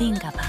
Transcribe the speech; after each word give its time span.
주말엔 0.00 0.14
나비인가 0.14 0.30
봐. 0.30 0.42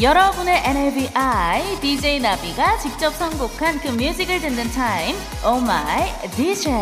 여러분의 0.00 0.62
NLBI 0.64 1.80
DJ 1.80 2.20
나비가 2.20 2.78
직접 2.78 3.10
선곡한 3.14 3.80
그 3.80 3.88
뮤직을 3.88 4.40
듣는 4.40 4.70
타임. 4.72 5.16
Oh 5.44 5.62
my 5.62 6.30
DJ. 6.30 6.72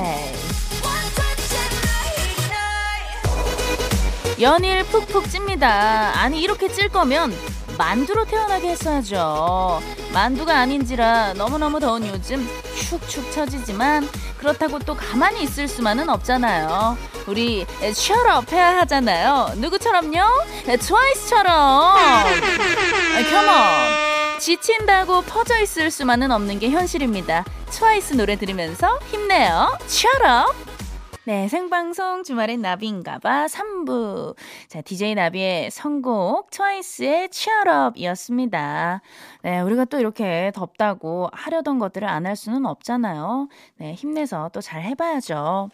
연일 4.40 4.84
푹푹 4.84 5.28
찝니다. 5.28 6.18
아니 6.18 6.40
이렇게 6.40 6.68
찔 6.68 6.88
거면 6.88 7.49
만두로 7.80 8.26
태어나게 8.26 8.68
했어야죠. 8.68 9.80
만두가 10.12 10.54
아닌지라 10.58 11.32
너무너무 11.32 11.80
더운 11.80 12.06
요즘 12.06 12.46
축축 12.78 13.32
처지지만 13.32 14.06
그렇다고 14.36 14.78
또 14.80 14.94
가만히 14.94 15.42
있을 15.44 15.66
수만은 15.66 16.10
없잖아요. 16.10 16.98
우리 17.26 17.64
셔럽 17.94 18.52
해야 18.52 18.76
하잖아요. 18.80 19.52
누구처럼요? 19.56 20.20
트와이스처럼. 20.78 21.96
컴온. 23.30 24.38
지친다고 24.38 25.22
퍼져 25.22 25.58
있을 25.60 25.90
수만은 25.90 26.32
없는 26.32 26.58
게 26.58 26.68
현실입니다. 26.68 27.46
트와이스 27.70 28.12
노래 28.12 28.36
들으면서 28.36 28.98
힘내요. 29.10 29.78
셔럽. 29.86 30.54
네, 31.30 31.46
생방송 31.46 32.24
주말엔 32.24 32.60
나비인가봐 32.60 33.46
3부. 33.46 34.34
자, 34.66 34.80
DJ 34.80 35.14
나비의 35.14 35.70
선곡 35.70 36.50
트와이스의 36.50 37.28
치얼업이었습니다. 37.28 39.00
네, 39.42 39.60
우리가 39.60 39.84
또 39.84 40.00
이렇게 40.00 40.50
덥다고 40.56 41.28
하려던 41.32 41.78
것들을 41.78 42.08
안 42.08 42.26
할 42.26 42.34
수는 42.34 42.66
없잖아요. 42.66 43.46
네, 43.76 43.94
힘내서 43.94 44.50
또 44.52 44.60
잘 44.60 44.82
해봐야죠. 44.82 45.70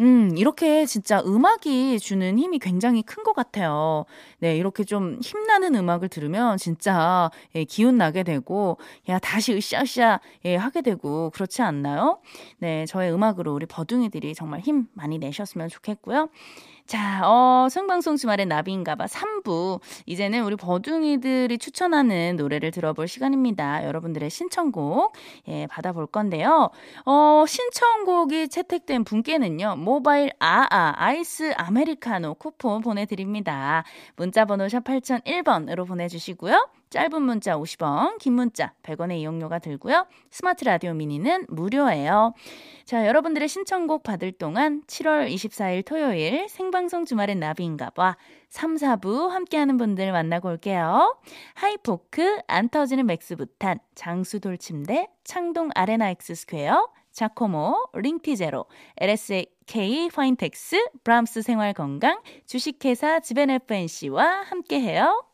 음, 0.00 0.34
이렇게 0.36 0.84
진짜 0.86 1.20
음악이 1.24 1.98
주는 2.00 2.38
힘이 2.38 2.58
굉장히 2.58 3.02
큰 3.02 3.22
것 3.22 3.34
같아요. 3.34 4.04
네, 4.40 4.56
이렇게 4.56 4.82
좀 4.82 5.18
힘나는 5.22 5.76
음악을 5.76 6.08
들으면 6.08 6.56
진짜 6.58 7.30
예, 7.54 7.62
기운 7.64 7.96
나게 7.98 8.24
되고, 8.24 8.78
야, 9.08 9.20
다시 9.20 9.52
으쌰으쌰 9.54 10.18
예, 10.44 10.56
하게 10.56 10.82
되고, 10.82 11.30
그렇지 11.30 11.62
않나요? 11.62 12.18
네, 12.58 12.84
저의 12.86 13.12
음악으로 13.12 13.54
우리 13.54 13.66
버둥이들이 13.66 14.34
정말 14.34 14.58
힘 14.60 14.86
많이 14.94 15.18
내셨으면 15.18 15.68
좋겠고요. 15.68 16.28
자, 16.86 17.22
어, 17.24 17.68
생방송 17.70 18.16
주말의 18.16 18.46
나비인가봐 18.46 19.06
3부. 19.06 19.80
이제는 20.06 20.44
우리 20.44 20.56
버둥이들이 20.56 21.56
추천하는 21.58 22.36
노래를 22.36 22.70
들어볼 22.70 23.08
시간입니다. 23.08 23.84
여러분들의 23.86 24.28
신청곡, 24.28 25.12
예, 25.48 25.66
받아볼 25.68 26.06
건데요. 26.06 26.70
어, 27.06 27.44
신청곡이 27.46 28.48
채택된 28.48 29.04
분께는요, 29.04 29.76
모바일 29.76 30.30
아아, 30.38 30.92
아이스 30.96 31.54
아메리카노 31.56 32.34
쿠폰 32.34 32.82
보내드립니다. 32.82 33.84
문자번호 34.16 34.68
샵 34.68 34.84
8001번으로 34.84 35.86
보내주시고요. 35.86 36.81
짧은 36.92 37.22
문자 37.22 37.56
50원, 37.56 38.18
긴 38.18 38.34
문자 38.34 38.74
100원의 38.82 39.16
이용료가 39.20 39.60
들고요. 39.60 40.06
스마트 40.30 40.64
라디오 40.64 40.92
미니는 40.92 41.46
무료예요. 41.48 42.34
자, 42.84 43.06
여러분들의 43.06 43.48
신청곡 43.48 44.02
받을 44.02 44.30
동안 44.30 44.82
7월 44.86 45.32
24일 45.32 45.86
토요일 45.86 46.50
생방송 46.50 47.06
주말엔 47.06 47.40
나비인가 47.40 47.90
봐 47.90 48.18
3, 48.50 48.76
4부 48.76 49.28
함께하는 49.28 49.78
분들 49.78 50.12
만나고 50.12 50.50
올게요. 50.50 51.18
하이포크, 51.54 52.40
안 52.46 52.68
터지는 52.68 53.06
맥스부탄, 53.06 53.78
장수 53.94 54.40
돌침대, 54.40 55.08
창동 55.24 55.70
아레나 55.74 56.10
엑스 56.10 56.34
스퀘어, 56.34 56.90
자코모, 57.10 57.88
링티제로, 57.94 58.66
LSK 58.98 60.10
파인텍스, 60.10 60.90
브람스 61.04 61.40
생활건강, 61.40 62.20
주식회사 62.44 63.20
지벤FNC와 63.20 64.42
함께해요. 64.42 65.31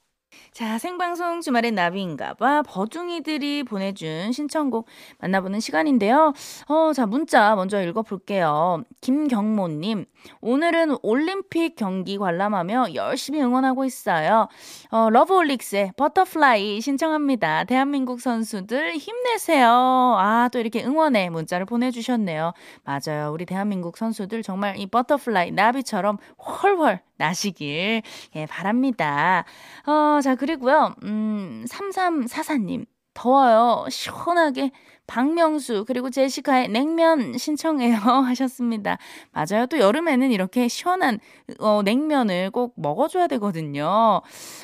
자, 0.58 0.76
생방송 0.76 1.40
주말의 1.40 1.70
나비인가봐 1.70 2.62
버둥이들이 2.62 3.62
보내준 3.62 4.32
신청곡 4.32 4.88
만나보는 5.18 5.60
시간인데요. 5.60 6.32
어, 6.66 6.92
자, 6.92 7.06
문자 7.06 7.54
먼저 7.54 7.80
읽어볼게요. 7.80 8.82
김경모님, 9.00 10.04
오늘은 10.40 10.96
올림픽 11.02 11.76
경기 11.76 12.18
관람하며 12.18 12.94
열심히 12.94 13.40
응원하고 13.40 13.84
있어요. 13.84 14.48
어, 14.90 15.10
러브홀릭스의 15.10 15.92
Butterfly 15.96 16.80
신청합니다. 16.80 17.62
대한민국 17.62 18.20
선수들 18.20 18.96
힘내세요. 18.96 19.68
아, 19.70 20.48
또 20.52 20.58
이렇게 20.58 20.84
응원의 20.84 21.30
문자를 21.30 21.66
보내주셨네요. 21.66 22.52
맞아요. 22.82 23.30
우리 23.32 23.46
대한민국 23.46 23.96
선수들 23.96 24.42
정말 24.42 24.76
이 24.76 24.86
butterfly, 24.86 25.52
나비처럼 25.52 26.18
훨훨 26.38 27.00
나시길 27.18 28.02
예, 28.36 28.46
바랍니다. 28.46 29.44
어, 29.86 30.20
자, 30.22 30.34
그리고요. 30.34 30.94
음, 31.04 31.64
3344님. 31.68 32.86
더워요. 33.18 33.86
시원하게 33.90 34.70
박명수 35.08 35.84
그리고 35.88 36.08
제시카의 36.08 36.68
냉면 36.68 37.36
신청해요 37.36 37.96
하셨습니다. 38.30 38.98
맞아요. 39.32 39.66
또 39.66 39.78
여름에는 39.78 40.30
이렇게 40.30 40.68
시원한 40.68 41.18
어, 41.58 41.82
냉면을 41.82 42.50
꼭 42.52 42.74
먹어줘야 42.76 43.26
되거든요. 43.26 44.20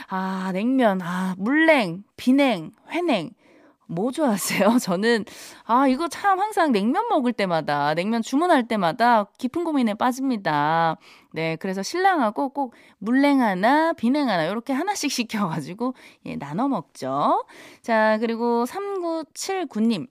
아 0.09 0.51
냉면, 0.53 1.01
아 1.03 1.35
물냉, 1.37 2.05
비냉, 2.17 2.71
회냉 2.91 3.31
뭐 3.87 4.11
좋아하세요? 4.11 4.79
저는, 4.83 5.25
아, 5.65 5.87
이거 5.89 6.09
참 6.09 6.41
항상 6.41 6.73
냉면 6.73 7.09
먹을 7.09 7.33
때마다, 7.33 7.95
냉면 7.95 8.23
주문할 8.23 8.67
때마다 8.69 9.25
깊은 9.39 9.65
고민에 9.65 9.95
빠집니다. 9.95 10.97
네, 11.33 11.57
그래서 11.57 11.83
신랑하고 11.83 12.51
꼭 12.51 12.75
물냉 12.99 13.41
하나, 13.41 13.93
비냉 13.93 14.29
하나, 14.29 14.45
이렇게 14.45 14.73
하나씩 14.73 15.11
시켜가지고, 15.13 15.95
예, 16.27 16.37
나눠 16.37 16.69
먹죠. 16.69 17.45
자, 17.83 18.19
그리고 18.21 18.65
3979님. 18.67 20.07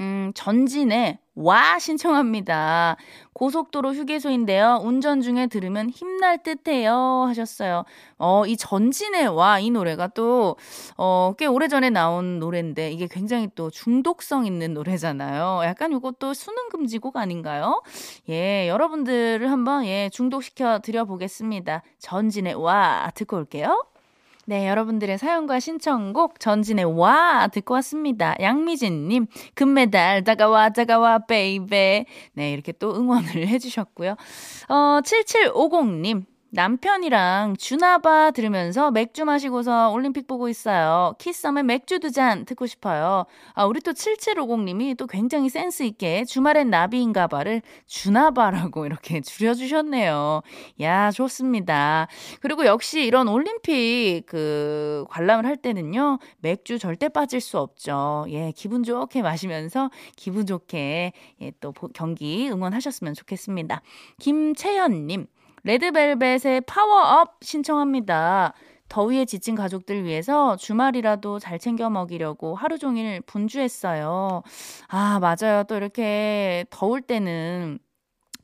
음, 0.00 0.32
전진에 0.34 1.18
와 1.36 1.78
신청합니다. 1.78 2.96
고속도로 3.34 3.92
휴게소인데요. 3.92 4.80
운전 4.82 5.20
중에 5.20 5.46
들으면 5.48 5.90
힘날 5.90 6.42
듯해요 6.42 7.24
하셨어요. 7.28 7.84
어, 8.18 8.46
이 8.46 8.56
전진의 8.56 9.28
와 9.28 9.58
이 9.60 9.70
노래가 9.70 10.06
또 10.08 10.56
어, 10.96 11.34
꽤 11.38 11.46
오래전에 11.46 11.90
나온 11.90 12.38
노래인데 12.38 12.90
이게 12.92 13.06
굉장히 13.06 13.48
또 13.54 13.70
중독성 13.70 14.46
있는 14.46 14.74
노래잖아요. 14.74 15.60
약간 15.64 15.92
이것도 15.92 16.34
수능 16.34 16.68
금지곡 16.70 17.16
아닌가요? 17.16 17.82
예, 18.30 18.68
여러분들을 18.68 19.50
한번 19.50 19.84
예, 19.86 20.08
중독시켜 20.12 20.80
드려 20.80 21.04
보겠습니다. 21.04 21.82
전진의 21.98 22.54
와 22.54 23.10
듣고 23.14 23.36
올게요. 23.36 23.84
네, 24.48 24.68
여러분들의 24.68 25.18
사연과 25.18 25.58
신청곡 25.58 26.38
전진의 26.38 26.84
와 26.84 27.48
듣고 27.48 27.74
왔습니다. 27.74 28.36
양미진님 28.40 29.26
금메달 29.54 30.22
다가와 30.22 30.68
다가와 30.70 31.26
baby 31.26 32.06
네 32.34 32.52
이렇게 32.52 32.70
또 32.70 32.94
응원을 32.94 33.26
해주셨고요. 33.48 34.12
어 34.68 35.00
7750님 35.02 36.26
남편이랑 36.56 37.56
주나바 37.58 38.30
들으면서 38.30 38.90
맥주 38.90 39.26
마시고서 39.26 39.90
올림픽 39.90 40.26
보고 40.26 40.48
있어요. 40.48 41.14
키썸의 41.18 41.62
맥주 41.64 41.98
두 42.00 42.10
잔 42.16 42.46
듣고 42.46 42.66
싶어요. 42.66 43.26
아, 43.52 43.66
우리 43.66 43.80
또 43.80 43.92
7750님이 43.92 44.96
또 44.96 45.06
굉장히 45.06 45.50
센스있게 45.50 46.24
주말엔 46.24 46.70
나비인가봐를 46.70 47.60
주나바라고 47.86 48.86
이렇게 48.86 49.20
줄여주셨네요. 49.20 50.40
야, 50.80 51.10
좋습니다. 51.10 52.06
그리고 52.40 52.64
역시 52.64 53.04
이런 53.04 53.28
올림픽 53.28 54.22
그 54.26 55.04
관람을 55.10 55.44
할 55.44 55.58
때는요, 55.58 56.20
맥주 56.38 56.78
절대 56.78 57.10
빠질 57.10 57.42
수 57.42 57.58
없죠. 57.58 58.24
예, 58.30 58.50
기분 58.56 58.82
좋게 58.82 59.20
마시면서 59.20 59.90
기분 60.16 60.46
좋게 60.46 61.12
예, 61.42 61.52
또 61.60 61.72
경기 61.72 62.48
응원하셨으면 62.50 63.12
좋겠습니다. 63.12 63.82
김채연님, 64.20 65.26
레드벨벳의 65.66 66.60
파워업 66.66 67.38
신청합니다. 67.42 68.54
더위에 68.88 69.24
지친 69.24 69.56
가족들 69.56 70.04
위해서 70.04 70.54
주말이라도 70.54 71.40
잘 71.40 71.58
챙겨 71.58 71.90
먹이려고 71.90 72.54
하루 72.54 72.78
종일 72.78 73.20
분주했어요. 73.22 74.44
아, 74.86 75.18
맞아요. 75.18 75.64
또 75.64 75.74
이렇게 75.76 76.64
더울 76.70 77.02
때는 77.02 77.80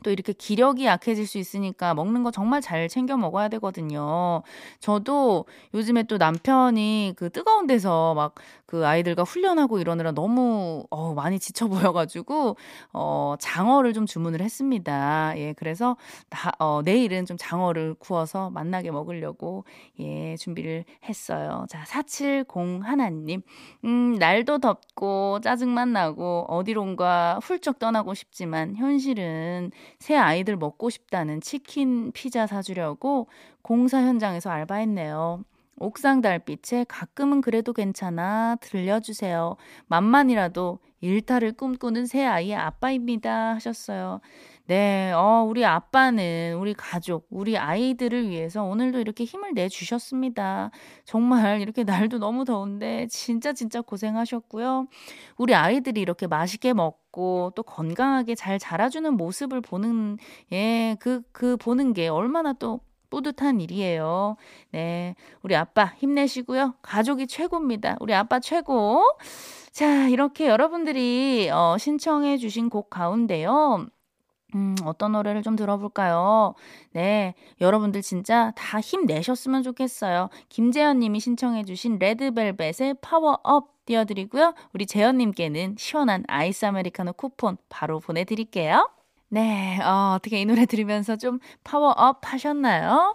또 0.03 0.11
이렇게 0.11 0.33
기력이 0.33 0.85
약해질 0.87 1.27
수 1.27 1.39
있으니까 1.39 1.95
먹는 1.95 2.23
거 2.23 2.31
정말 2.31 2.61
잘 2.61 2.89
챙겨 2.89 3.17
먹어야 3.17 3.49
되거든요. 3.49 4.43
저도 4.81 5.47
요즘에 5.75 6.05
또 6.05 6.19
남편이 6.19 7.15
그 7.17 7.31
뜨거운 7.31 7.67
데서 7.67 8.15
막 8.15 8.35
그 8.73 8.87
아이들과 8.87 9.25
훈련하고 9.25 9.81
이러느라 9.81 10.13
너무 10.13 10.85
어 10.89 11.13
많이 11.13 11.39
지쳐 11.39 11.69
보여가지고 11.69 12.57
어 12.95 13.35
장어를 13.39 13.93
좀 13.93 14.07
주문을 14.07 14.41
했습니다. 14.41 15.35
예, 15.37 15.53
그래서 15.59 15.99
다, 16.31 16.53
어, 16.59 16.81
내일은 16.83 17.27
좀 17.27 17.37
장어를 17.39 17.97
구워서 17.99 18.49
맛나게 18.49 18.91
먹으려고 18.91 19.67
예 20.01 20.37
준비를 20.39 20.87
했어요. 21.05 21.67
자, 21.69 21.85
470 21.85 22.83
하나님, 22.83 23.43
음 23.85 24.15
날도 24.15 24.57
덥고 24.61 25.41
짜증만 25.43 25.93
나고 25.93 26.47
어디론가 26.49 27.41
훌쩍 27.43 27.79
떠나고 27.79 28.15
싶지만 28.15 28.75
현실은 28.77 29.71
새 29.99 30.17
아이들 30.17 30.57
먹고 30.57 30.91
싶다는 30.91 31.41
치킨 31.41 32.13
피자 32.13 32.47
사주려고 32.47 33.29
공사 33.63 34.01
현장에서 34.03 34.51
알바했네요. 34.51 35.45
옥상 35.79 36.21
달빛에 36.21 36.85
가끔은 36.89 37.41
그래도 37.41 37.73
괜찮아 37.73 38.57
들려주세요. 38.61 39.57
만만이라도 39.87 40.79
일탈을 41.01 41.53
꿈꾸는 41.53 42.07
새 42.07 42.25
아이의 42.25 42.55
아빠입니다. 42.55 43.55
하셨어요. 43.55 44.21
네, 44.67 45.13
어, 45.13 45.45
우리 45.47 45.65
아빠는 45.65 46.57
우리 46.57 46.73
가족, 46.73 47.27
우리 47.31 47.59
아이들을 47.59 48.29
위해서 48.29 48.63
오늘도 48.63 49.01
이렇게 49.01 49.25
힘을 49.25 49.55
내주셨습니다. 49.55 50.71
정말 51.05 51.61
이렇게 51.61 51.83
날도 51.83 52.19
너무 52.19 52.45
더운데 52.45 53.07
진짜 53.09 53.53
진짜 53.53 53.81
고생하셨고요. 53.81 54.87
우리 55.37 55.55
아이들이 55.55 56.01
이렇게 56.01 56.29
맛있게 56.29 56.75
먹고 56.75 57.53
또 57.57 57.63
건강하게 57.65 58.37
잘 58.37 58.59
자라주는 58.59 59.13
모습을 59.15 59.61
보는, 59.61 60.19
예, 60.53 60.97
그, 61.01 61.23
그 61.33 61.57
보는 61.57 61.93
게 61.93 62.09
얼마나 62.09 62.53
또 62.53 62.81
뿌듯한 63.11 63.61
일이에요. 63.61 64.37
네. 64.71 65.15
우리 65.43 65.55
아빠 65.55 65.93
힘내시고요. 65.99 66.77
가족이 66.81 67.27
최고입니다. 67.27 67.97
우리 68.01 68.15
아빠 68.15 68.41
최고. 68.41 69.03
자, 69.71 70.09
이렇게 70.09 70.49
여러분들이 70.49 71.51
어, 71.53 71.77
신청해 71.79 72.39
주신 72.39 72.71
곡 72.71 72.89
가운데요. 72.89 73.87
음, 74.55 74.75
어떤 74.85 75.13
노래를 75.13 75.43
좀 75.43 75.57
들어볼까요? 75.57 76.55
네, 76.93 77.35
여러분들 77.61 78.03
진짜 78.03 78.53
다 78.57 78.81
힘내셨으면 78.81 79.63
좋겠어요. 79.63 80.29
김재현 80.49 80.99
님이 80.99 81.21
신청해주신 81.21 81.99
레드벨벳의 81.99 82.97
파워업 83.01 83.73
띄워드리고요. 83.87 84.55
우리 84.75 84.87
재현 84.87 85.17
님께는 85.19 85.77
시원한 85.79 86.25
아이스 86.29 86.65
아메리카노 86.67 87.15
쿠폰 87.15 87.57
바로 87.69 87.99
보내드릴게요. 87.99 88.89
네, 89.29 89.81
어, 89.81 90.17
어떻게 90.17 90.43
이 90.43 90.45
노래 90.45 90.67
들으면서 90.67 91.17
좀 91.17 91.39
파워업 91.65 92.21
하셨나요? 92.21 93.15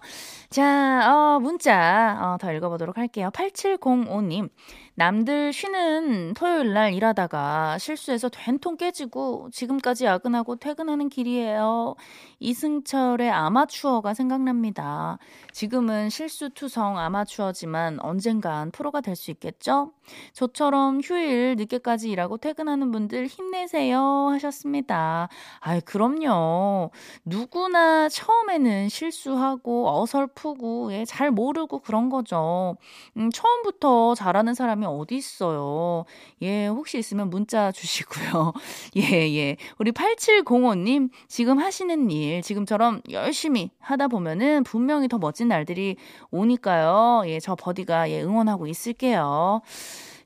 자, 0.49 1.01
어, 1.05 1.39
문자, 1.39 2.17
어, 2.19 2.37
더 2.39 2.51
읽어보도록 2.51 2.97
할게요. 2.97 3.29
8705님. 3.31 4.49
남들 4.97 5.53
쉬는 5.53 6.33
토요일 6.33 6.73
날 6.73 6.93
일하다가 6.93 7.77
실수해서 7.77 8.27
된통 8.29 8.75
깨지고 8.77 9.49
지금까지 9.51 10.05
야근하고 10.05 10.55
퇴근하는 10.57 11.07
길이에요. 11.09 11.95
이승철의 12.39 13.29
아마추어가 13.31 14.13
생각납니다. 14.15 15.19
지금은 15.53 16.09
실수투성 16.09 16.97
아마추어지만 16.97 17.99
언젠간 18.01 18.71
프로가 18.71 19.01
될 19.01 19.15
수 19.15 19.29
있겠죠? 19.31 19.93
저처럼 20.33 21.01
휴일 21.03 21.55
늦게까지 21.57 22.09
일하고 22.09 22.37
퇴근하는 22.37 22.91
분들 22.91 23.27
힘내세요 23.27 24.29
하셨습니다. 24.31 25.29
아이, 25.59 25.81
그럼요. 25.81 26.91
누구나 27.25 28.09
처음에는 28.09 28.89
실수하고 28.89 29.89
어설프고, 30.01 30.93
예, 30.93 31.05
잘 31.05 31.31
모르고 31.31 31.79
그런 31.79 32.09
거죠. 32.09 32.77
음, 33.17 33.29
처음부터 33.31 34.15
잘하는 34.15 34.53
사람이 34.53 34.85
어디 34.85 35.15
있어요. 35.15 36.05
예, 36.41 36.67
혹시 36.67 36.97
있으면 36.97 37.29
문자 37.29 37.71
주시고요. 37.73 38.53
예, 38.97 39.01
예. 39.35 39.57
우리 39.77 39.91
8705님, 39.91 41.09
지금 41.27 41.59
하시는 41.59 42.09
일, 42.11 42.41
지금처럼 42.41 43.01
열심히 43.11 43.71
하다 43.79 44.07
보면은 44.07 44.63
분명히 44.63 45.07
더 45.07 45.17
멋진 45.17 45.47
날들이 45.47 45.95
오니까요. 46.31 47.23
예, 47.27 47.39
저 47.39 47.55
버디가 47.55 48.09
예, 48.11 48.21
응원하고 48.21 48.67
있을게요. 48.67 49.61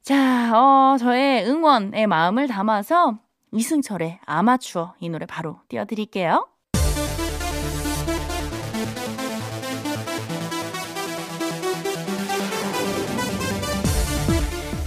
자, 0.03 0.51
어, 0.57 0.97
저의 0.97 1.45
응원의 1.47 2.07
마음을 2.07 2.47
담아서 2.47 3.19
이승철의 3.51 4.19
아마추어 4.25 4.95
이 4.99 5.09
노래 5.09 5.25
바로 5.27 5.59
띄워드릴게요. 5.69 6.47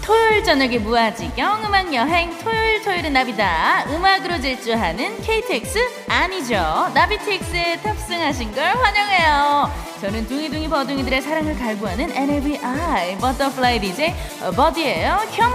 토요일 0.02 0.42
저녁에 0.44 0.78
무아지경 0.78 1.64
음악 1.64 1.94
여행 1.94 2.36
토요일 2.38 2.82
토요일은 2.82 3.12
나비다. 3.12 3.84
음악으로 3.90 4.40
질주하는 4.40 5.20
KTX 5.22 5.78
아니죠? 6.08 6.54
나비TX에 6.94 7.80
탑승하신 7.82 8.52
걸 8.52 8.64
환영해요 8.64 9.53
저는 10.04 10.26
둥이둥이 10.26 10.68
버둥이들의 10.68 11.22
사랑을 11.22 11.56
갈구하는 11.56 12.14
NABI 12.14 13.16
butterfly 13.16 13.80
DJ 13.80 14.12
버디예요. 14.54 15.18
컴온 15.34 15.54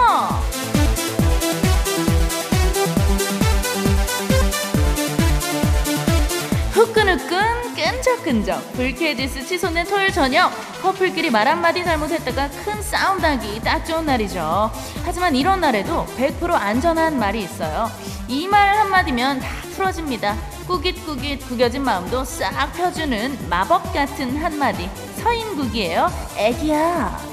후끈후끈 6.71 7.75
끈적끈적 7.75 8.73
불쾌지수 8.73 9.45
치솟는 9.45 9.83
토요일 9.85 10.11
저녁 10.11 10.51
커플끼리 10.81 11.29
말 11.29 11.47
한마디 11.47 11.83
잘못했다가 11.83 12.49
큰 12.65 12.81
싸움 12.81 13.19
나기 13.21 13.59
딱 13.61 13.85
좋은 13.85 14.03
날이죠. 14.05 14.71
하지만 15.05 15.35
이런 15.35 15.61
날에도 15.61 16.07
100% 16.17 16.51
안전한 16.53 17.19
말이 17.19 17.43
있어요. 17.43 17.91
이 18.27 18.47
말 18.47 18.77
한마디면 18.77 19.41
다 19.41 19.47
풀어집니다 19.75 20.35
꾸깃꾸깃 20.69 21.47
구겨진 21.47 21.81
마음도 21.81 22.23
싹 22.23 22.71
펴주는 22.73 23.49
마법 23.49 23.91
같은 23.91 24.37
한마디. 24.37 24.87
서인국이에요. 25.15 26.07
애기야. 26.37 27.29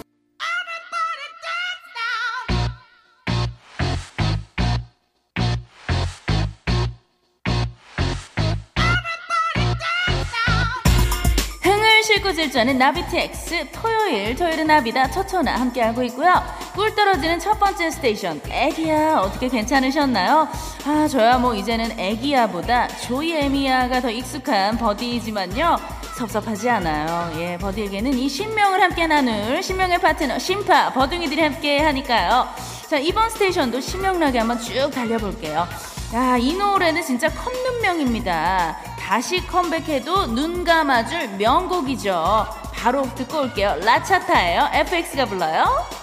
싣고 12.02 12.32
질주하는 12.32 12.78
나비TX 12.78 13.66
토요일 13.72 14.36
토요일은 14.36 14.68
나비다. 14.68 15.10
초초나 15.10 15.60
함께하고 15.60 16.04
있고요 16.04 16.40
꿀 16.76 16.94
떨어지는 16.94 17.38
첫 17.38 17.58
번째 17.58 17.90
스테이션 17.90 18.42
애기야 18.50 19.20
어떻게 19.20 19.48
괜찮으셨나요? 19.48 20.46
아 20.84 21.08
저야 21.08 21.38
뭐 21.38 21.54
이제는 21.54 21.98
애기야보다 21.98 22.88
조이에미야가 22.98 24.02
더 24.02 24.10
익숙한 24.10 24.76
버디이지만요 24.76 25.76
섭섭하지 26.18 26.68
않아요 26.68 27.40
예 27.40 27.56
버디에게는 27.56 28.12
이 28.12 28.28
신명을 28.28 28.82
함께 28.82 29.06
나눌 29.06 29.62
신명의 29.62 29.98
파트너 30.02 30.38
심파 30.38 30.92
버둥이들이 30.92 31.40
함께 31.40 31.80
하니까요 31.80 32.46
자 32.90 32.98
이번 32.98 33.30
스테이션도 33.30 33.80
신명나게 33.80 34.38
한번 34.38 34.60
쭉 34.60 34.90
달려볼게요 34.90 35.66
야, 36.14 36.36
이 36.36 36.54
노래는 36.54 37.02
진짜 37.02 37.28
컵눈명입니다. 37.28 38.76
다시 38.96 39.44
컴백해도 39.44 40.26
눈 40.26 40.62
감아줄 40.62 41.30
명곡이죠. 41.36 42.46
바로 42.72 43.02
듣고 43.16 43.40
올게요. 43.40 43.74
라차타예요. 43.82 44.70
FX가 44.72 45.26
불러요. 45.26 45.95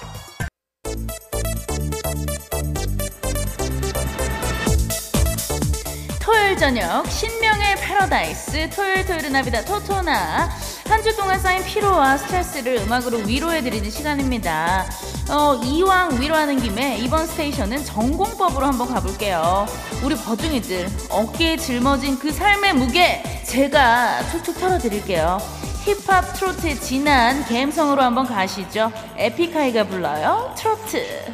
토요일 6.53 6.57
저녁 6.57 7.09
신명의 7.09 7.75
패러다이스 7.77 8.69
토요일 8.69 9.05
토요일은 9.05 9.31
나비다 9.31 9.65
토토나 9.65 10.49
한 10.87 11.01
주 11.01 11.15
동안 11.15 11.39
쌓인 11.39 11.63
피로와 11.63 12.17
스트레스를 12.17 12.77
음악으로 12.77 13.19
위로해드리는 13.19 13.89
시간입니다. 13.89 14.85
어, 15.29 15.55
이왕 15.63 16.21
위로하는 16.21 16.57
김에 16.59 16.97
이번 16.99 17.25
스테이션은 17.25 17.83
정공법으로 17.85 18.65
한번 18.65 18.87
가볼게요. 18.87 19.65
우리 20.03 20.15
버둥이들 20.15 20.87
어깨에 21.09 21.57
짊어진 21.57 22.19
그 22.19 22.31
삶의 22.31 22.73
무게 22.73 23.23
제가 23.43 24.21
툭툭 24.31 24.59
털어드릴게요. 24.59 25.39
힙합 25.85 26.33
트로트의 26.33 26.79
진한 26.79 27.43
감성으로 27.45 28.01
한번 28.01 28.27
가시죠. 28.27 28.91
에픽하이가 29.17 29.85
불러요. 29.85 30.53
트로트. 30.57 31.33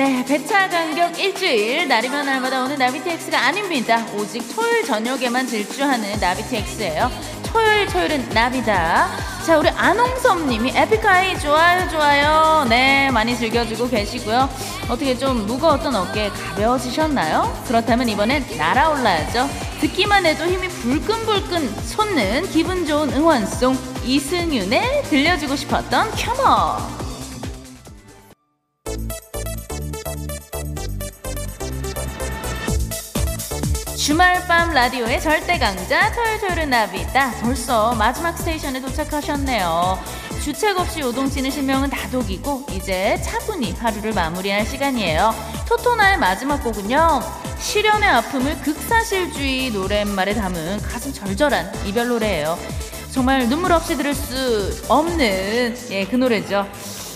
네, 0.00 0.24
배차 0.24 0.66
간격 0.70 1.18
일주일, 1.18 1.86
날이면 1.86 2.24
날마다 2.24 2.62
오는 2.62 2.78
나비TX가 2.78 3.38
아닙니다. 3.38 4.02
오직 4.16 4.40
토요일 4.56 4.82
저녁에만 4.82 5.46
질주하는 5.46 6.18
나비TX예요. 6.18 7.10
토요일 7.42 7.86
토요일은 7.86 8.30
나비다. 8.30 9.10
자, 9.44 9.58
우리 9.58 9.68
안홍섭님이 9.68 10.72
에픽하이 10.74 11.38
좋아요, 11.38 11.86
좋아요. 11.90 12.64
네, 12.70 13.10
많이 13.10 13.36
즐겨주고 13.36 13.90
계시고요. 13.90 14.48
어떻게 14.88 15.18
좀 15.18 15.46
무거웠던 15.46 15.94
어깨 15.94 16.30
가벼워지셨나요? 16.30 17.64
그렇다면 17.68 18.08
이번엔 18.08 18.46
날아올라야죠. 18.56 19.50
듣기만 19.82 20.24
해도 20.24 20.46
힘이 20.46 20.68
불끈불끈 20.68 21.74
솟는 21.84 22.48
기분 22.48 22.86
좋은 22.86 23.12
응원송 23.12 23.76
이승윤의 24.06 25.02
들려주고 25.10 25.56
싶었던 25.56 26.10
켜머. 26.12 26.99
주말 34.00 34.46
밤 34.46 34.72
라디오의 34.72 35.20
절대 35.20 35.58
강자 35.58 36.10
토요일은 36.12 36.70
나비다. 36.70 37.32
벌써 37.42 37.94
마지막 37.96 38.34
스테이션에 38.34 38.80
도착하셨네요. 38.80 39.98
주책 40.42 40.78
없이 40.78 41.00
요동치는 41.00 41.50
신명은 41.50 41.90
다독이고 41.90 42.64
이제 42.72 43.20
차분히 43.22 43.72
하루를 43.72 44.14
마무리할 44.14 44.64
시간이에요. 44.64 45.34
토토나의 45.68 46.16
마지막 46.16 46.64
곡은요. 46.64 47.20
시련의 47.58 48.08
아픔을 48.08 48.58
극사실주의 48.62 49.70
노랫말에 49.70 50.32
담은 50.32 50.80
가슴 50.80 51.12
절절한 51.12 51.84
이별 51.84 52.08
노래예요. 52.08 52.58
정말 53.10 53.50
눈물 53.50 53.70
없이 53.72 53.98
들을 53.98 54.14
수 54.14 54.82
없는 54.88 55.76
예, 55.90 56.06
그 56.06 56.16
노래죠 56.16 56.66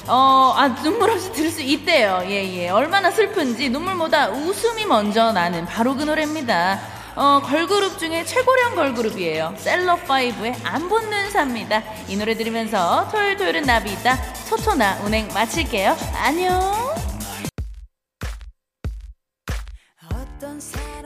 어, 0.06 0.52
아, 0.56 0.74
눈물 0.82 1.10
없이 1.10 1.32
들을 1.32 1.50
수 1.50 1.62
있대요. 1.62 2.22
예, 2.26 2.44
예. 2.56 2.68
얼마나 2.68 3.10
슬픈지 3.10 3.70
눈물보다 3.70 4.28
웃음이 4.30 4.84
먼저 4.84 5.32
나는 5.32 5.64
바로 5.64 5.94
그 5.96 6.02
노래입니다. 6.02 6.78
어, 7.16 7.40
걸그룹 7.44 7.98
중에 7.98 8.24
최고령 8.24 8.74
걸그룹이에요. 8.74 9.54
셀럽5의 9.58 10.54
안 10.64 10.88
붙는 10.88 11.30
사입니다. 11.30 11.82
이 12.08 12.16
노래 12.16 12.34
들으면서 12.34 13.08
토요일 13.10 13.36
토요일은 13.36 13.62
나비 13.62 13.92
있다. 13.92 14.18
토토나 14.50 14.98
운행 15.04 15.28
마칠게요. 15.32 15.96
안녕. 16.16 16.93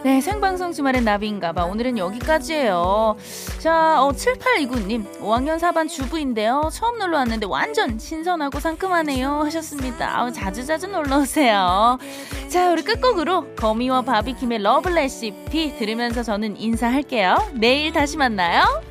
네, 0.05 0.21
생방송 0.21 0.73
주말엔 0.73 1.05
나비인가봐. 1.05 1.65
오늘은 1.65 1.99
여기까지예요. 1.99 3.17
자, 3.59 4.03
어, 4.03 4.13
7829님, 4.13 5.19
5학년 5.21 5.59
4반 5.59 5.89
주부인데요. 5.89 6.71
처음 6.73 6.99
놀러 6.99 7.19
왔는데 7.19 7.47
완전 7.47 7.99
신선하고 7.99 8.61
상큼하네요. 8.61 9.41
하셨습니다. 9.43 10.19
아우, 10.19 10.33
자주자주 10.33 10.87
놀러 10.87 11.19
오세요. 11.19 11.99
자, 12.49 12.71
우리 12.71 12.83
끝곡으로 12.83 13.55
거미와 13.57 14.03
바비킴의 14.03 14.63
러블레시피 14.63 15.77
들으면서 15.79 16.23
저는 16.23 16.57
인사할게요. 16.57 17.51
내일 17.55 17.93
다시 17.93 18.17
만나요. 18.17 18.88